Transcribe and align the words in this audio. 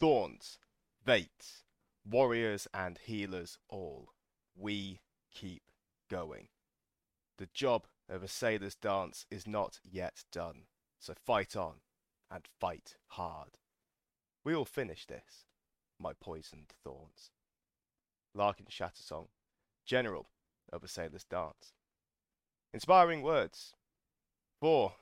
Thorns, 0.00 0.58
Vates, 1.04 1.62
warriors 2.10 2.66
and 2.72 2.96
healers 2.96 3.58
all, 3.68 4.14
we 4.56 5.00
keep 5.30 5.62
going. 6.10 6.48
The 7.36 7.50
job 7.52 7.86
of 8.08 8.22
a 8.22 8.28
sailor's 8.28 8.74
dance 8.74 9.26
is 9.30 9.46
not 9.46 9.78
yet 9.84 10.24
done, 10.32 10.62
so 10.98 11.12
fight 11.26 11.54
on 11.54 11.80
and 12.30 12.48
fight 12.58 12.96
hard. 13.08 13.58
We 14.42 14.56
will 14.56 14.64
finish 14.64 15.04
this, 15.04 15.44
my 15.98 16.14
poisoned 16.14 16.72
thorns. 16.82 17.30
Larkin 18.34 18.66
Shattersong, 18.70 19.28
General 19.84 20.30
of 20.72 20.82
a 20.82 20.88
Sailor's 20.88 21.24
Dance. 21.24 21.74
Inspiring 22.72 23.20
words. 23.20 23.74
For 24.60 24.94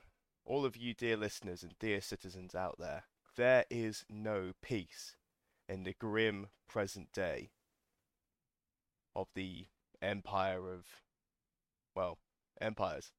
all 0.43 0.65
of 0.65 0.75
you 0.75 0.93
dear 0.93 1.15
listeners 1.15 1.63
and 1.63 1.73
dear 1.79 2.01
citizens 2.01 2.53
out 2.53 2.75
there, 2.79 3.05
there 3.35 3.65
is 3.69 4.05
no 4.09 4.51
peace 4.61 5.15
in 5.67 5.83
the 5.83 5.93
grim 5.99 6.47
present 6.67 7.11
day 7.11 7.51
of 9.15 9.27
the 9.35 9.67
empire 10.01 10.69
of, 10.69 10.85
well, 11.95 12.17
empires. 12.61 13.11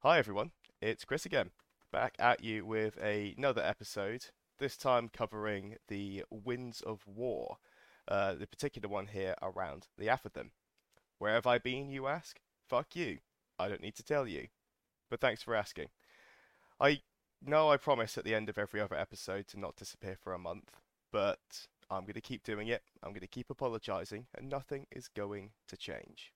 Hi 0.00 0.18
everyone, 0.18 0.50
it's 0.80 1.04
Chris 1.04 1.26
again, 1.26 1.50
back 1.92 2.14
at 2.18 2.42
you 2.42 2.64
with 2.64 2.98
a, 3.02 3.34
another 3.36 3.62
episode, 3.62 4.26
this 4.58 4.76
time 4.76 5.08
covering 5.12 5.76
the 5.88 6.24
Winds 6.30 6.80
of 6.80 7.06
War, 7.06 7.58
uh, 8.08 8.34
the 8.34 8.46
particular 8.46 8.88
one 8.88 9.08
here 9.08 9.34
around 9.42 9.86
the 9.98 10.06
Affadin. 10.06 10.50
Where 11.18 11.34
have 11.34 11.46
I 11.46 11.58
been, 11.58 11.90
you 11.90 12.06
ask? 12.06 12.40
Fuck 12.68 12.96
you. 12.96 13.18
I 13.58 13.68
don't 13.68 13.82
need 13.82 13.96
to 13.96 14.02
tell 14.02 14.26
you. 14.26 14.48
But 15.10 15.20
thanks 15.20 15.42
for 15.42 15.54
asking. 15.54 15.88
I 16.80 17.02
know 17.46 17.70
I 17.70 17.76
promise 17.76 18.16
at 18.16 18.24
the 18.24 18.34
end 18.34 18.48
of 18.48 18.58
every 18.58 18.80
other 18.80 18.96
episode 18.96 19.48
to 19.48 19.60
not 19.60 19.76
disappear 19.76 20.16
for 20.20 20.32
a 20.32 20.38
month, 20.38 20.70
but 21.10 21.66
I'm 21.90 22.02
going 22.02 22.14
to 22.14 22.20
keep 22.20 22.42
doing 22.42 22.68
it. 22.68 22.82
I'm 23.02 23.10
going 23.10 23.20
to 23.20 23.26
keep 23.26 23.50
apologizing, 23.50 24.26
and 24.36 24.48
nothing 24.48 24.86
is 24.90 25.08
going 25.08 25.50
to 25.68 25.76
change. 25.76 26.32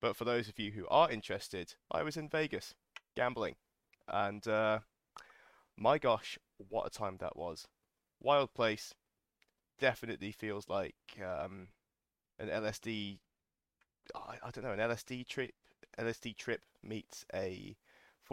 But 0.00 0.16
for 0.16 0.24
those 0.24 0.48
of 0.48 0.58
you 0.58 0.72
who 0.72 0.86
are 0.88 1.10
interested, 1.10 1.74
I 1.90 2.02
was 2.02 2.16
in 2.16 2.28
Vegas 2.28 2.74
gambling, 3.14 3.56
and 4.08 4.46
uh, 4.48 4.80
my 5.76 5.98
gosh, 5.98 6.38
what 6.68 6.86
a 6.86 6.90
time 6.90 7.18
that 7.20 7.36
was! 7.36 7.68
Wild 8.20 8.54
place. 8.54 8.94
Definitely 9.78 10.32
feels 10.32 10.68
like 10.68 10.94
um, 11.18 11.68
an 12.38 12.48
LSD. 12.48 13.18
I, 14.14 14.36
I 14.44 14.50
don't 14.50 14.64
know, 14.64 14.72
an 14.72 14.78
LSD 14.78 15.26
trip. 15.26 15.52
LSD 15.98 16.36
trip 16.36 16.62
meets 16.82 17.24
a 17.34 17.76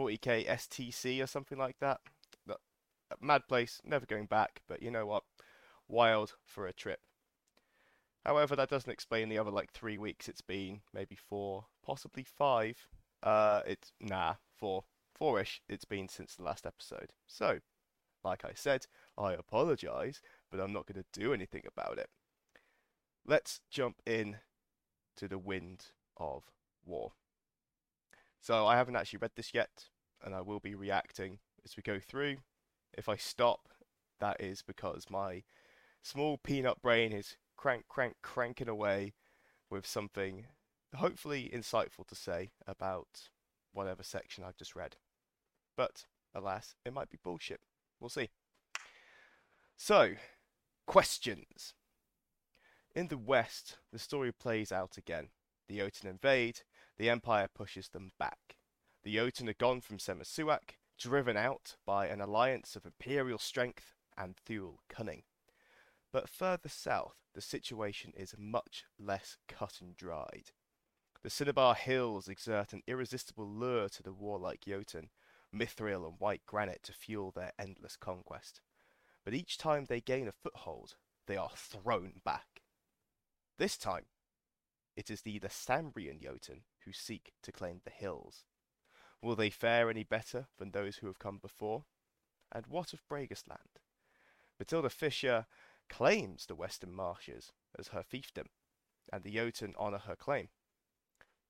40k 0.00 0.46
STC 0.46 1.22
or 1.22 1.26
something 1.26 1.58
like 1.58 1.78
that. 1.80 2.00
Mad 3.20 3.42
place, 3.48 3.80
never 3.84 4.06
going 4.06 4.26
back. 4.26 4.62
But 4.68 4.82
you 4.82 4.90
know 4.90 5.04
what? 5.04 5.24
Wild 5.88 6.34
for 6.44 6.66
a 6.66 6.72
trip. 6.72 7.00
However, 8.24 8.54
that 8.54 8.70
doesn't 8.70 8.90
explain 8.90 9.28
the 9.28 9.38
other 9.38 9.50
like 9.50 9.72
three 9.72 9.98
weeks 9.98 10.28
it's 10.28 10.40
been, 10.40 10.80
maybe 10.94 11.16
four, 11.16 11.66
possibly 11.84 12.22
five. 12.22 12.86
Uh, 13.22 13.62
it's 13.66 13.92
nah, 14.00 14.34
four, 14.56 14.84
four-ish. 15.14 15.60
It's 15.68 15.84
been 15.84 16.08
since 16.08 16.36
the 16.36 16.44
last 16.44 16.66
episode. 16.66 17.12
So, 17.26 17.58
like 18.22 18.44
I 18.44 18.52
said, 18.54 18.86
I 19.18 19.32
apologise, 19.32 20.22
but 20.50 20.60
I'm 20.60 20.72
not 20.72 20.86
going 20.86 21.02
to 21.02 21.20
do 21.20 21.32
anything 21.32 21.62
about 21.66 21.98
it. 21.98 22.08
Let's 23.26 23.60
jump 23.70 23.96
in 24.06 24.36
to 25.16 25.28
the 25.28 25.38
wind 25.38 25.86
of 26.16 26.44
war. 26.84 27.12
So 28.40 28.66
I 28.66 28.76
haven't 28.76 28.96
actually 28.96 29.18
read 29.18 29.32
this 29.36 29.52
yet, 29.52 29.88
and 30.24 30.34
I 30.34 30.40
will 30.40 30.60
be 30.60 30.74
reacting 30.74 31.38
as 31.64 31.76
we 31.76 31.82
go 31.82 31.98
through. 32.00 32.38
If 32.96 33.08
I 33.08 33.16
stop, 33.16 33.68
that 34.18 34.40
is 34.40 34.62
because 34.62 35.06
my 35.10 35.42
small 36.02 36.38
peanut 36.38 36.80
brain 36.82 37.12
is 37.12 37.36
crank, 37.56 37.84
crank, 37.88 38.16
cranking 38.22 38.68
away 38.68 39.14
with 39.68 39.86
something 39.86 40.46
hopefully 40.96 41.50
insightful 41.54 42.06
to 42.08 42.14
say 42.14 42.50
about 42.66 43.28
whatever 43.72 44.02
section 44.02 44.42
I've 44.42 44.56
just 44.56 44.74
read. 44.74 44.96
But 45.76 46.06
alas, 46.34 46.74
it 46.84 46.92
might 46.92 47.10
be 47.10 47.18
bullshit. 47.22 47.60
We'll 48.00 48.08
see. 48.08 48.30
So, 49.76 50.14
questions. 50.86 51.74
In 52.94 53.08
the 53.08 53.18
west, 53.18 53.78
the 53.92 53.98
story 53.98 54.32
plays 54.32 54.72
out 54.72 54.96
again. 54.96 55.28
The 55.68 55.78
Jotun 55.78 56.10
invade, 56.10 56.62
the 57.00 57.08
Empire 57.08 57.48
pushes 57.54 57.88
them 57.88 58.12
back. 58.18 58.56
The 59.04 59.14
Jotun 59.14 59.48
are 59.48 59.54
gone 59.54 59.80
from 59.80 59.96
Sermersuaq, 59.96 60.76
driven 60.98 61.34
out 61.34 61.76
by 61.86 62.06
an 62.08 62.20
alliance 62.20 62.76
of 62.76 62.84
imperial 62.84 63.38
strength 63.38 63.94
and 64.18 64.36
Thule 64.36 64.82
cunning. 64.90 65.22
But 66.12 66.28
further 66.28 66.68
south, 66.68 67.14
the 67.34 67.40
situation 67.40 68.12
is 68.14 68.34
much 68.36 68.84
less 68.98 69.38
cut 69.48 69.78
and 69.80 69.96
dried. 69.96 70.50
The 71.22 71.30
Cinnabar 71.30 71.74
Hills 71.74 72.28
exert 72.28 72.74
an 72.74 72.82
irresistible 72.86 73.48
lure 73.48 73.88
to 73.88 74.02
the 74.02 74.12
warlike 74.12 74.66
Jotun, 74.68 75.08
mithril 75.54 76.06
and 76.06 76.16
white 76.18 76.44
granite 76.44 76.82
to 76.82 76.92
fuel 76.92 77.30
their 77.30 77.52
endless 77.58 77.96
conquest. 77.96 78.60
But 79.24 79.32
each 79.32 79.56
time 79.56 79.86
they 79.86 80.02
gain 80.02 80.28
a 80.28 80.32
foothold, 80.32 80.96
they 81.26 81.38
are 81.38 81.52
thrown 81.56 82.20
back. 82.26 82.60
This 83.56 83.78
time, 83.78 84.04
it 84.96 85.08
is 85.08 85.22
the 85.22 85.40
Lasambrian 85.40 86.20
Jotun 86.22 86.64
who 86.84 86.92
seek 86.92 87.32
to 87.42 87.52
claim 87.52 87.80
the 87.84 87.90
hills. 87.90 88.44
Will 89.22 89.36
they 89.36 89.50
fare 89.50 89.90
any 89.90 90.04
better 90.04 90.46
than 90.58 90.70
those 90.70 90.96
who 90.96 91.06
have 91.06 91.18
come 91.18 91.38
before? 91.38 91.84
And 92.52 92.66
what 92.66 92.92
of 92.92 93.06
Bregasland? 93.08 93.80
Matilda 94.58 94.90
Fisher 94.90 95.46
claims 95.88 96.46
the 96.46 96.54
Western 96.54 96.94
Marshes 96.94 97.52
as 97.78 97.88
her 97.88 98.02
fiefdom, 98.02 98.46
and 99.12 99.22
the 99.22 99.34
Jotun 99.34 99.74
honour 99.78 99.98
her 100.06 100.16
claim. 100.16 100.48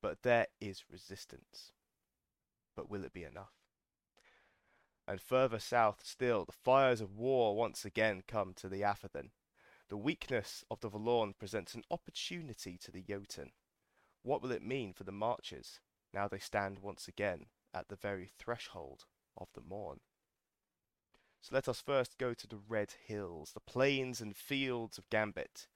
But 0.01 0.23
there 0.23 0.47
is 0.59 0.83
resistance. 0.89 1.71
But 2.75 2.89
will 2.89 3.03
it 3.03 3.13
be 3.13 3.23
enough? 3.23 3.53
And 5.07 5.21
further 5.21 5.59
south 5.59 6.01
still, 6.05 6.45
the 6.45 6.51
fires 6.51 7.01
of 7.01 7.17
war 7.17 7.55
once 7.55 7.85
again 7.85 8.23
come 8.27 8.53
to 8.55 8.69
the 8.69 8.81
Affadin. 8.81 9.31
The 9.89 9.97
weakness 9.97 10.63
of 10.71 10.79
the 10.79 10.89
Vallorn 10.89 11.33
presents 11.37 11.73
an 11.73 11.83
opportunity 11.91 12.77
to 12.77 12.91
the 12.91 13.01
Jotun. 13.01 13.51
What 14.23 14.41
will 14.41 14.51
it 14.51 14.61
mean 14.63 14.93
for 14.93 15.03
the 15.03 15.11
marchers, 15.11 15.79
now 16.13 16.27
they 16.27 16.39
stand 16.39 16.79
once 16.79 17.07
again 17.07 17.47
at 17.73 17.87
the 17.87 17.95
very 17.95 18.31
threshold 18.37 19.05
of 19.37 19.47
the 19.53 19.61
morn? 19.61 19.99
So 21.41 21.55
let 21.55 21.67
us 21.67 21.81
first 21.81 22.19
go 22.19 22.35
to 22.35 22.47
the 22.47 22.59
Red 22.67 22.93
Hills, 23.07 23.51
the 23.53 23.59
plains 23.59 24.21
and 24.21 24.35
fields 24.35 24.99
of 24.99 25.09
Gambit. 25.09 25.67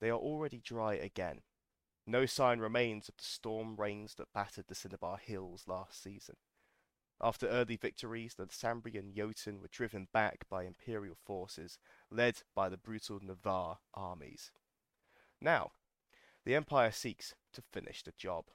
They 0.00 0.08
are 0.08 0.18
already 0.18 0.60
dry 0.60 0.94
again. 0.94 1.42
No 2.06 2.24
sign 2.24 2.60
remains 2.60 3.10
of 3.10 3.18
the 3.18 3.24
storm 3.24 3.76
rains 3.76 4.14
that 4.14 4.32
battered 4.32 4.68
the 4.68 4.74
Cinnabar 4.74 5.18
Hills 5.18 5.64
last 5.66 6.02
season. 6.02 6.36
After 7.20 7.48
early 7.48 7.76
victories, 7.76 8.34
the 8.34 8.46
Sambrian 8.46 9.14
Jotun 9.14 9.60
were 9.60 9.68
driven 9.68 10.08
back 10.12 10.46
by 10.48 10.62
imperial 10.62 11.16
forces, 11.22 11.78
led 12.10 12.42
by 12.54 12.70
the 12.70 12.78
brutal 12.78 13.20
Navarr 13.20 13.78
armies. 13.92 14.52
Now, 15.40 15.72
the 16.48 16.54
Empire 16.54 16.90
seeks 16.90 17.34
to 17.52 17.60
finish 17.60 18.02
the 18.02 18.14
job, 18.16 18.46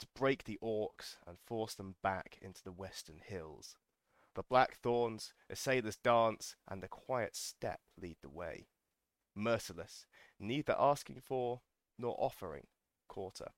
to 0.00 0.08
break 0.12 0.42
the 0.42 0.58
orcs 0.60 1.18
and 1.24 1.38
force 1.46 1.72
them 1.72 1.94
back 2.02 2.36
into 2.42 2.64
the 2.64 2.72
western 2.72 3.20
hills. 3.24 3.76
The 4.34 4.42
Blackthorns, 4.42 5.32
a 5.48 5.54
sailor's 5.54 5.94
dance, 5.94 6.56
and 6.68 6.82
the 6.82 6.88
quiet 6.88 7.36
Step 7.36 7.78
lead 7.96 8.16
the 8.22 8.28
way. 8.28 8.66
Merciless, 9.36 10.04
neither 10.40 10.74
asking 10.76 11.20
for 11.24 11.60
nor 11.96 12.16
offering 12.18 12.66
quarter. 13.06 13.52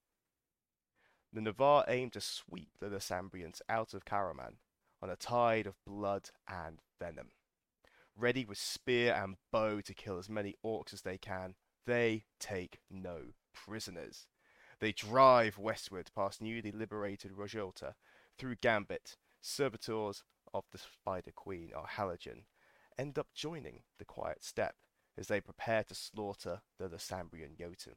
The 1.32 1.40
Navarr 1.40 1.86
aim 1.88 2.10
to 2.10 2.20
sweep 2.20 2.72
the 2.80 2.90
Lasambrians 2.90 3.62
out 3.70 3.94
of 3.94 4.04
Kahraman 4.04 4.56
on 5.00 5.08
a 5.08 5.16
tide 5.16 5.66
of 5.66 5.82
blood 5.86 6.28
and 6.46 6.80
venom. 7.00 7.30
Ready 8.14 8.44
with 8.44 8.58
spear 8.58 9.14
and 9.14 9.36
bow 9.50 9.80
to 9.80 9.94
kill 9.94 10.18
as 10.18 10.28
many 10.28 10.54
orcs 10.62 10.92
as 10.92 11.00
they 11.00 11.16
can, 11.16 11.54
they 11.86 12.26
take 12.38 12.80
no 12.90 13.32
prisoners. 13.54 14.26
They 14.80 14.92
drive 14.92 15.58
westward 15.58 16.10
past 16.14 16.42
newly 16.42 16.72
liberated 16.72 17.32
Rojota, 17.32 17.94
through 18.36 18.56
Gambit, 18.56 19.16
servitors 19.40 20.24
of 20.52 20.64
the 20.72 20.78
Spider 20.78 21.30
Queen, 21.30 21.70
or 21.74 21.86
Halogen, 21.86 22.44
end 22.98 23.18
up 23.18 23.28
joining 23.34 23.82
the 23.98 24.04
Quiet 24.04 24.44
Step 24.44 24.74
as 25.16 25.28
they 25.28 25.40
prepare 25.40 25.84
to 25.84 25.94
slaughter 25.94 26.62
the 26.78 26.88
Lasambrian 26.88 27.56
Jotun. 27.56 27.94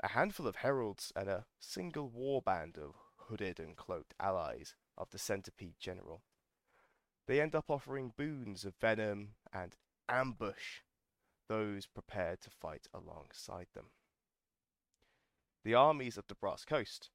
A 0.00 0.08
handful 0.08 0.46
of 0.46 0.56
heralds 0.56 1.12
and 1.14 1.28
a 1.28 1.46
single 1.60 2.10
warband 2.10 2.76
of 2.78 2.94
hooded 3.16 3.60
and 3.60 3.76
cloaked 3.76 4.14
allies 4.18 4.74
of 4.96 5.10
the 5.10 5.18
Centipede 5.18 5.78
General. 5.78 6.22
They 7.26 7.40
end 7.40 7.54
up 7.54 7.66
offering 7.68 8.12
boons 8.16 8.64
of 8.64 8.74
venom 8.80 9.34
and 9.52 9.76
ambush 10.08 10.80
those 11.48 11.86
prepared 11.86 12.40
to 12.42 12.50
fight 12.50 12.88
alongside 12.92 13.66
them. 13.74 13.86
The 15.64 15.74
armies 15.74 16.18
of 16.18 16.26
the 16.26 16.34
Brass 16.34 16.64
Coast, 16.64 17.10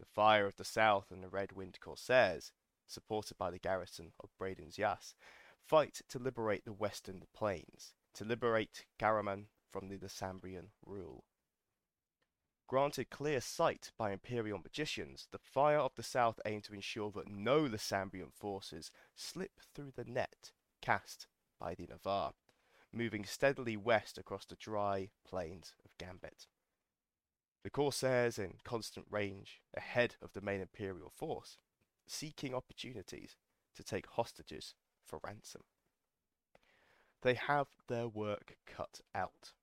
the 0.00 0.04
Fire 0.04 0.46
of 0.46 0.56
the 0.56 0.64
South 0.64 1.12
and 1.12 1.22
the 1.22 1.28
Red 1.28 1.52
Wind 1.52 1.78
Corsairs, 1.80 2.50
supported 2.88 3.38
by 3.38 3.52
the 3.52 3.58
garrison 3.58 4.12
of 4.18 4.36
Braden's 4.36 4.78
Yas, 4.78 5.14
fight 5.64 6.02
to 6.08 6.18
liberate 6.18 6.64
the 6.64 6.72
western 6.72 7.22
plains, 7.32 7.94
to 8.14 8.24
liberate 8.24 8.84
Kahraman 8.98 9.46
from 9.70 9.88
the 9.88 9.96
Lysambrian 9.96 10.70
rule. 10.84 11.24
Granted 12.66 13.10
clear 13.10 13.40
sight 13.40 13.92
by 13.96 14.10
Imperial 14.10 14.58
magicians, 14.58 15.28
the 15.30 15.38
Fire 15.38 15.78
of 15.78 15.94
the 15.94 16.02
South 16.02 16.40
aimed 16.44 16.64
to 16.64 16.74
ensure 16.74 17.12
that 17.12 17.28
no 17.28 17.60
Lysambrian 17.60 18.32
forces 18.32 18.90
slip 19.14 19.60
through 19.72 19.92
the 19.94 20.04
net 20.04 20.50
cast 20.80 21.28
by 21.60 21.76
the 21.76 21.86
Navarr, 21.86 22.32
moving 22.92 23.24
steadily 23.24 23.76
west 23.76 24.18
across 24.18 24.44
the 24.44 24.56
dry 24.56 25.10
plains 25.24 25.74
of 25.84 25.96
Gambit. 25.96 26.48
The 27.64 27.70
Corsairs 27.70 28.38
in 28.38 28.58
constant 28.62 29.06
range 29.08 29.62
ahead 29.74 30.16
of 30.20 30.34
the 30.34 30.42
main 30.42 30.60
Imperial 30.60 31.08
force, 31.08 31.56
seeking 32.06 32.54
opportunities 32.54 33.36
to 33.74 33.82
take 33.82 34.06
hostages 34.06 34.74
for 35.02 35.18
ransom. 35.24 35.62
They 37.22 37.32
have 37.32 37.68
their 37.88 38.06
work 38.06 38.58
cut 38.66 39.00
out, 39.14 39.54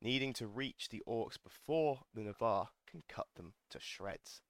needing 0.00 0.32
to 0.34 0.46
reach 0.46 0.88
the 0.88 1.02
orcs 1.06 1.36
before 1.40 2.00
the 2.14 2.22
Navarr 2.22 2.70
can 2.86 3.02
cut 3.06 3.28
them 3.36 3.52
to 3.68 3.78
shreds. 3.78 4.40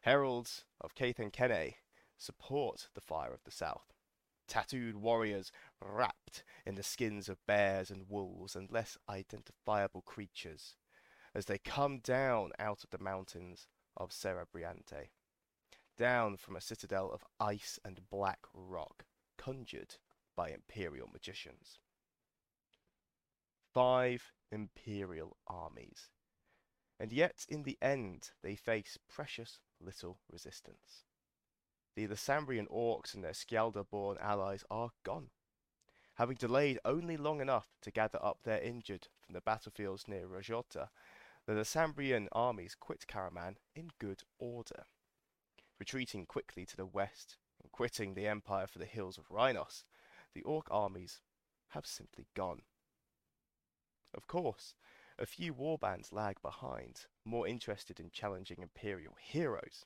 Heralds 0.00 0.64
of 0.80 0.96
Cathan 0.96 1.30
Canae 1.30 1.76
support 2.18 2.88
the 2.94 3.00
fire 3.00 3.32
of 3.32 3.44
the 3.44 3.52
south. 3.52 3.94
Tattooed 4.48 4.96
warriors 4.96 5.52
wrapped 5.80 6.42
in 6.66 6.74
the 6.74 6.82
skins 6.82 7.28
of 7.28 7.46
bears 7.46 7.88
and 7.88 8.10
wolves 8.10 8.56
and 8.56 8.68
less 8.68 8.98
identifiable 9.08 10.02
creatures 10.02 10.74
as 11.34 11.46
they 11.46 11.58
come 11.58 11.98
down 11.98 12.52
out 12.58 12.84
of 12.84 12.90
the 12.90 13.02
mountains 13.02 13.66
of 13.96 14.10
Cerebriante, 14.10 15.10
down 15.96 16.36
from 16.36 16.56
a 16.56 16.60
citadel 16.60 17.10
of 17.12 17.24
ice 17.40 17.78
and 17.84 18.08
black 18.10 18.40
rock 18.54 19.04
conjured 19.38 19.96
by 20.36 20.50
imperial 20.50 21.08
magicians. 21.12 21.78
Five 23.72 24.32
imperial 24.50 25.36
armies, 25.46 26.10
and 27.00 27.12
yet 27.12 27.46
in 27.48 27.62
the 27.62 27.78
end 27.80 28.30
they 28.42 28.54
face 28.54 28.98
precious 29.08 29.60
little 29.80 30.18
resistance. 30.30 31.04
The 31.94 32.06
Lysambrian 32.06 32.68
orcs 32.68 33.14
and 33.14 33.24
their 33.24 33.32
Skjalder-born 33.32 34.16
allies 34.20 34.64
are 34.70 34.90
gone, 35.04 35.28
having 36.14 36.36
delayed 36.36 36.78
only 36.84 37.16
long 37.16 37.40
enough 37.40 37.68
to 37.82 37.90
gather 37.90 38.18
up 38.22 38.38
their 38.44 38.60
injured 38.60 39.08
from 39.20 39.34
the 39.34 39.40
battlefields 39.40 40.08
near 40.08 40.26
Rajota. 40.26 40.88
The 41.44 41.54
Lysambrian 41.54 42.28
armies 42.30 42.76
quit 42.76 43.06
Kahraman 43.08 43.56
in 43.74 43.90
good 43.98 44.22
order, 44.38 44.86
retreating 45.80 46.24
quickly 46.24 46.64
to 46.64 46.76
the 46.76 46.86
west 46.86 47.36
and 47.60 47.72
quitting 47.72 48.14
the 48.14 48.28
empire 48.28 48.68
for 48.68 48.78
the 48.78 48.84
hills 48.84 49.18
of 49.18 49.28
Rhinos. 49.28 49.84
The 50.34 50.42
orc 50.42 50.68
armies 50.70 51.20
have 51.70 51.84
simply 51.84 52.28
gone. 52.34 52.62
Of 54.14 54.28
course, 54.28 54.74
a 55.18 55.26
few 55.26 55.52
warbands 55.52 56.12
lag 56.12 56.40
behind, 56.42 57.06
more 57.24 57.48
interested 57.48 57.98
in 57.98 58.10
challenging 58.12 58.58
Imperial 58.60 59.16
heroes. 59.20 59.84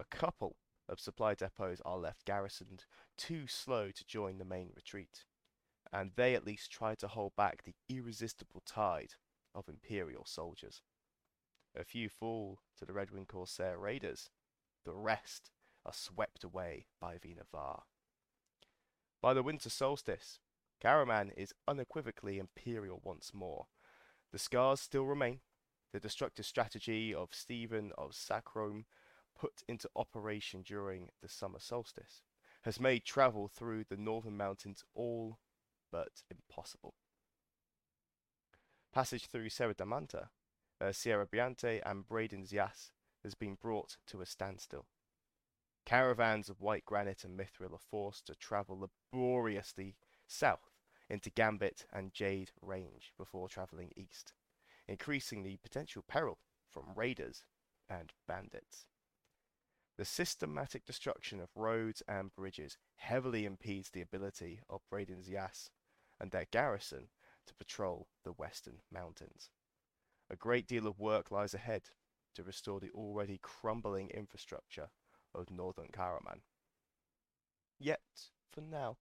A 0.00 0.04
couple 0.04 0.56
of 0.88 0.98
supply 0.98 1.34
depots 1.34 1.80
are 1.84 1.96
left 1.96 2.24
garrisoned, 2.24 2.86
too 3.16 3.46
slow 3.46 3.92
to 3.92 4.04
join 4.04 4.38
the 4.38 4.44
main 4.44 4.70
retreat, 4.74 5.26
and 5.92 6.10
they 6.16 6.34
at 6.34 6.44
least 6.44 6.72
try 6.72 6.96
to 6.96 7.06
hold 7.06 7.36
back 7.36 7.62
the 7.62 7.76
irresistible 7.88 8.62
tide 8.66 9.14
of 9.54 9.68
Imperial 9.68 10.24
soldiers. 10.24 10.82
A 11.74 11.84
few 11.84 12.08
fall 12.08 12.60
to 12.78 12.84
the 12.84 12.92
Red 12.92 13.10
Wind 13.10 13.28
Corsair 13.28 13.78
raiders, 13.78 14.30
the 14.84 14.94
rest 14.94 15.50
are 15.86 15.92
swept 15.92 16.44
away 16.44 16.86
by 17.00 17.18
the 17.20 17.34
Navarr. 17.34 17.82
By 19.20 19.34
the 19.34 19.42
winter 19.42 19.70
solstice, 19.70 20.40
Kahraman 20.82 21.32
is 21.36 21.54
unequivocally 21.68 22.38
imperial 22.38 23.00
once 23.04 23.32
more. 23.32 23.66
The 24.32 24.38
scars 24.38 24.80
still 24.80 25.04
remain. 25.04 25.40
The 25.92 26.00
destructive 26.00 26.46
strategy 26.46 27.14
of 27.14 27.28
Stephen 27.32 27.92
of 27.96 28.12
Sacrome, 28.12 28.84
put 29.38 29.62
into 29.68 29.88
operation 29.94 30.62
during 30.62 31.10
the 31.22 31.28
summer 31.28 31.58
solstice, 31.60 32.22
has 32.62 32.80
made 32.80 33.04
travel 33.04 33.48
through 33.48 33.84
the 33.84 33.96
northern 33.96 34.36
mountains 34.36 34.84
all 34.94 35.38
but 35.90 36.22
impossible. 36.30 36.94
Passage 38.92 39.24
through 39.24 39.48
Serra 39.48 39.72
da 39.72 39.86
Manta, 39.86 40.28
uh, 40.78 40.86
Cerebriante, 40.86 41.80
and 41.86 42.06
Braden's 42.06 42.52
Yas 42.52 42.92
has 43.22 43.34
been 43.34 43.54
brought 43.54 43.96
to 44.06 44.20
a 44.20 44.26
standstill. 44.26 44.84
Caravans 45.86 46.50
of 46.50 46.60
white 46.60 46.84
granite 46.84 47.24
and 47.24 47.38
mithril 47.38 47.72
are 47.72 47.78
forced 47.78 48.26
to 48.26 48.34
travel 48.34 48.86
laboriously 49.12 49.96
south 50.26 50.76
into 51.08 51.30
Gambit 51.30 51.86
and 51.90 52.12
Jade 52.12 52.50
Range 52.60 53.12
before 53.16 53.48
travelling 53.48 53.92
east, 53.96 54.34
increasing 54.86 55.42
the 55.42 55.56
potential 55.62 56.04
peril 56.06 56.38
from 56.68 56.94
raiders 56.94 57.44
and 57.88 58.12
bandits. 58.28 58.84
The 59.96 60.04
systematic 60.04 60.84
destruction 60.84 61.40
of 61.40 61.48
roads 61.56 62.02
and 62.06 62.34
bridges 62.34 62.76
heavily 62.96 63.46
impedes 63.46 63.88
the 63.88 64.02
ability 64.02 64.60
of 64.68 64.82
Braden's 64.90 65.30
Yas 65.30 65.70
and 66.20 66.30
their 66.30 66.46
garrison 66.50 67.08
to 67.46 67.54
patrol 67.54 68.08
the 68.24 68.32
western 68.32 68.80
mountains. 68.90 69.50
A 70.30 70.36
great 70.36 70.66
deal 70.66 70.86
of 70.86 70.98
work 70.98 71.30
lies 71.30 71.54
ahead 71.54 71.82
to 72.34 72.42
restore 72.42 72.80
the 72.80 72.90
already 72.90 73.38
crumbling 73.42 74.08
infrastructure 74.10 74.88
of 75.34 75.50
northern 75.50 75.88
Kahraman. 75.92 76.40
Yet, 77.78 78.00
for 78.50 78.60
now, 78.60 78.96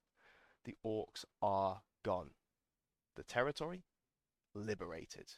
the 0.66 0.76
orcs 0.86 1.26
are 1.42 1.82
gone. 2.04 2.32
The 3.16 3.24
territory? 3.24 3.84
Liberated. 4.54 5.34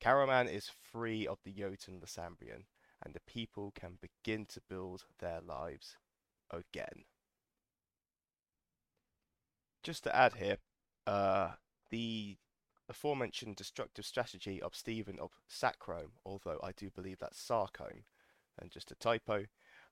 Kahraman 0.00 0.52
is 0.52 0.70
free 0.92 1.26
of 1.26 1.38
the 1.44 1.52
Jotun 1.52 2.00
Lysambrian, 2.00 2.64
and 3.04 3.14
the 3.14 3.20
people 3.26 3.72
can 3.74 3.98
begin 4.00 4.46
to 4.46 4.60
build 4.68 5.04
their 5.18 5.40
lives 5.40 5.96
again. 6.50 7.04
Just 9.82 10.04
to 10.04 10.14
add 10.14 10.34
here, 10.34 10.58
uh, 11.06 11.52
the 11.90 12.36
aforementioned 12.88 13.56
destructive 13.56 14.04
strategy 14.04 14.60
of 14.60 14.74
Stephen 14.74 15.18
of 15.20 15.30
Sacrome, 15.48 16.12
although 16.24 16.58
I 16.62 16.72
do 16.72 16.90
believe 16.90 17.18
that's 17.20 17.40
Sarcome, 17.40 18.04
and 18.60 18.70
just 18.70 18.90
a 18.90 18.96
typo, 18.96 19.44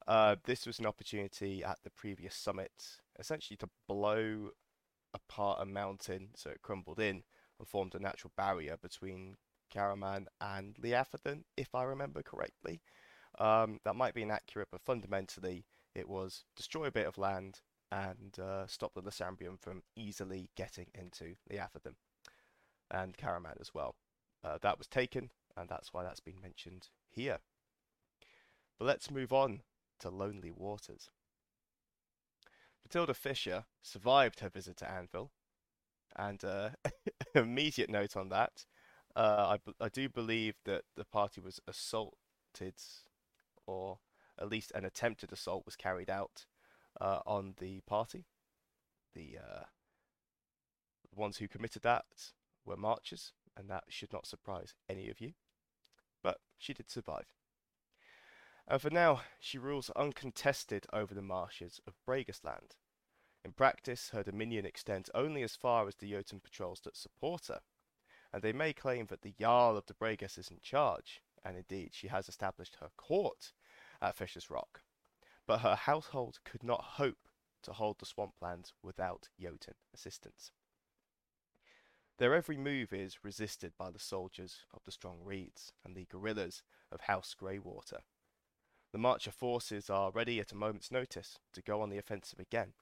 uh, 0.06 0.36
this 0.44 0.66
was 0.66 0.78
an 0.78 0.86
opportunity 0.86 1.62
at 1.64 1.78
the 1.84 1.90
previous 1.90 2.34
summit, 2.34 2.72
essentially 3.18 3.56
to 3.58 3.68
blow 3.88 4.50
apart 5.14 5.60
a 5.62 5.64
mountain 5.64 6.28
so 6.34 6.50
it 6.50 6.62
crumbled 6.62 7.00
in 7.00 7.22
and 7.58 7.68
formed 7.68 7.94
a 7.94 7.98
natural 7.98 8.32
barrier 8.36 8.76
between 8.80 9.36
Kahraman 9.74 10.26
and 10.40 10.76
Liathaven, 10.76 11.44
if 11.56 11.74
I 11.74 11.84
remember 11.84 12.22
correctly. 12.22 12.80
Um, 13.38 13.78
that 13.84 13.96
might 13.96 14.14
be 14.14 14.22
inaccurate, 14.22 14.68
but 14.70 14.80
fundamentally 14.80 15.64
it 15.94 16.08
was 16.08 16.44
destroy 16.56 16.86
a 16.86 16.92
bit 16.92 17.06
of 17.06 17.18
land 17.18 17.60
and 17.90 18.38
uh, 18.38 18.66
stop 18.66 18.94
the 18.94 19.02
Lysambrian 19.02 19.58
from 19.58 19.82
easily 19.96 20.50
getting 20.56 20.86
into 20.94 21.36
the 21.46 21.56
Liathaven 21.56 21.94
and 22.90 23.16
Kahraman 23.16 23.60
as 23.60 23.72
well. 23.74 23.96
Uh, 24.44 24.58
that 24.62 24.78
was 24.78 24.86
taken, 24.86 25.30
and 25.56 25.68
that's 25.68 25.92
why 25.92 26.02
that's 26.02 26.20
been 26.20 26.40
mentioned 26.40 26.88
here. 27.10 27.38
But 28.78 28.86
let's 28.86 29.10
move 29.10 29.32
on 29.32 29.62
to 30.00 30.10
Lonely 30.10 30.52
Waters. 30.52 31.10
Matilda 32.84 33.14
Fisher 33.14 33.64
survived 33.82 34.40
her 34.40 34.48
visit 34.48 34.76
to 34.78 34.90
Anvil, 34.90 35.32
and 36.16 36.42
uh, 36.44 36.70
immediate 37.34 37.90
note 37.90 38.16
on 38.16 38.28
that. 38.28 38.64
Uh, 39.16 39.56
I, 39.80 39.84
I 39.84 39.88
do 39.88 40.08
believe 40.08 40.54
that 40.64 40.82
the 40.96 41.04
party 41.04 41.40
was 41.40 41.60
assaulted, 41.66 42.74
or 43.66 43.98
at 44.40 44.48
least 44.48 44.72
an 44.74 44.84
attempted 44.84 45.32
assault 45.32 45.66
was 45.66 45.76
carried 45.76 46.08
out 46.08 46.46
uh, 47.00 47.20
on 47.26 47.54
the 47.58 47.80
party. 47.80 48.26
The 49.14 49.38
uh, 49.38 49.64
ones 51.14 51.38
who 51.38 51.48
committed 51.48 51.82
that 51.82 52.04
were 52.64 52.76
marchers, 52.76 53.32
and 53.56 53.68
that 53.70 53.84
should 53.88 54.12
not 54.12 54.26
surprise 54.26 54.74
any 54.88 55.08
of 55.08 55.20
you. 55.20 55.32
But 56.22 56.38
she 56.58 56.74
did 56.74 56.90
survive. 56.90 57.26
And 58.66 58.80
for 58.82 58.90
now, 58.90 59.22
she 59.40 59.58
rules 59.58 59.90
uncontested 59.96 60.86
over 60.92 61.14
the 61.14 61.22
marshes 61.22 61.80
of 61.86 61.94
Bregasland. 62.06 62.76
In 63.44 63.52
practice, 63.52 64.10
her 64.12 64.22
dominion 64.22 64.66
extends 64.66 65.10
only 65.14 65.42
as 65.42 65.56
far 65.56 65.88
as 65.88 65.94
the 65.96 66.10
Jotun 66.10 66.40
patrols 66.40 66.80
that 66.84 66.96
support 66.96 67.46
her, 67.46 67.60
and 68.32 68.42
they 68.42 68.52
may 68.52 68.74
claim 68.74 69.06
that 69.06 69.22
the 69.22 69.34
Jarl 69.40 69.76
of 69.76 69.86
the 69.86 69.94
Bregas 69.94 70.36
is 70.36 70.50
in 70.50 70.58
charge, 70.60 71.22
and 71.44 71.56
indeed 71.56 71.90
she 71.94 72.08
has 72.08 72.28
established 72.28 72.76
her 72.80 72.90
court 72.96 73.52
at 74.02 74.16
Fisher's 74.16 74.50
Rock. 74.50 74.82
But 75.48 75.62
her 75.62 75.74
household 75.74 76.38
could 76.44 76.62
not 76.62 76.84
hope 76.84 77.28
to 77.62 77.72
hold 77.72 77.98
the 77.98 78.06
swamplands 78.06 78.72
without 78.84 79.30
Jotun 79.40 79.74
assistance. 79.92 80.52
Their 82.18 82.34
every 82.34 82.56
move 82.56 82.92
is 82.92 83.24
resisted 83.24 83.72
by 83.76 83.90
the 83.90 83.98
soldiers 83.98 84.64
of 84.72 84.84
the 84.84 84.92
Strong 84.92 85.24
Reeds 85.24 85.72
and 85.84 85.96
the 85.96 86.04
guerrillas 86.04 86.62
of 86.92 87.00
House 87.00 87.34
Greywater, 87.34 88.02
the 88.90 88.98
Marcher 88.98 89.30
forces 89.30 89.90
are 89.90 90.10
ready 90.10 90.40
at 90.40 90.52
a 90.52 90.56
moment's 90.56 90.90
notice 90.90 91.38
to 91.52 91.60
go 91.60 91.82
on 91.82 91.90
the 91.90 91.98
offensive 91.98 92.38
again, 92.38 92.72